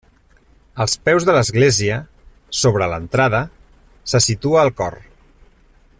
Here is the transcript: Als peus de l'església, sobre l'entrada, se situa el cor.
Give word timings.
Als 0.85 0.95
peus 1.09 1.27
de 1.27 1.35
l'església, 1.35 1.99
sobre 2.61 2.89
l'entrada, 2.95 3.43
se 4.15 4.23
situa 4.31 4.65
el 4.67 4.75
cor. 4.81 4.99